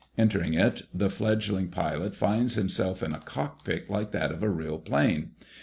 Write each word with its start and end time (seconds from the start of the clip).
Entering 0.17 0.55
it, 0.55 0.81
the 0.91 1.11
fledgling 1.11 1.67
pilot 1.67 2.15
finds 2.15 2.55
himself 2.55 3.03
in 3.03 3.13
a 3.13 3.19
cockpit 3.19 3.87
like 3.87 4.09
that 4.13 4.31
of 4.31 4.41
a 4.41 4.49
real 4.49 4.79
plane. 4.79 5.33